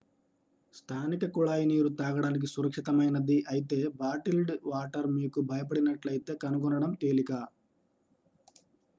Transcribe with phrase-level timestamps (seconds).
[0.73, 7.31] స్థానిక కుళాయి నీరు తాగడానికి సురక్షితమైనది అయితే బాటిల్ డ్ వాటర్ మీకు భయపడినట్లయితే కనుగొనడం తేలిక